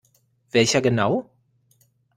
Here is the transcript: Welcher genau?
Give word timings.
Welcher 0.49 0.81
genau? 0.81 1.29